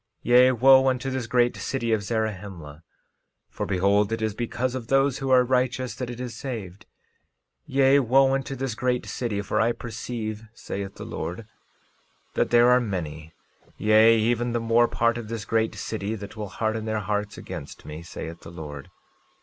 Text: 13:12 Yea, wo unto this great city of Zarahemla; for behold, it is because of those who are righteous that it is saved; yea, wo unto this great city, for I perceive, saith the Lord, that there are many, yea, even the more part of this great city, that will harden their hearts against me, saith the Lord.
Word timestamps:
13:12 0.25 0.29
Yea, 0.29 0.51
wo 0.53 0.87
unto 0.87 1.11
this 1.11 1.27
great 1.27 1.55
city 1.55 1.91
of 1.93 2.01
Zarahemla; 2.01 2.81
for 3.51 3.67
behold, 3.67 4.11
it 4.11 4.19
is 4.19 4.33
because 4.33 4.73
of 4.73 4.87
those 4.87 5.19
who 5.19 5.29
are 5.29 5.43
righteous 5.43 5.93
that 5.93 6.09
it 6.09 6.19
is 6.19 6.35
saved; 6.35 6.87
yea, 7.67 7.99
wo 7.99 8.33
unto 8.33 8.55
this 8.55 8.73
great 8.73 9.05
city, 9.05 9.43
for 9.43 9.61
I 9.61 9.73
perceive, 9.73 10.41
saith 10.55 10.95
the 10.95 11.05
Lord, 11.05 11.45
that 12.33 12.49
there 12.49 12.71
are 12.71 12.81
many, 12.81 13.35
yea, 13.77 14.17
even 14.17 14.53
the 14.53 14.59
more 14.59 14.87
part 14.87 15.19
of 15.19 15.27
this 15.27 15.45
great 15.45 15.75
city, 15.75 16.15
that 16.15 16.35
will 16.35 16.49
harden 16.49 16.85
their 16.85 17.01
hearts 17.01 17.37
against 17.37 17.85
me, 17.85 18.01
saith 18.01 18.39
the 18.41 18.49
Lord. 18.49 18.89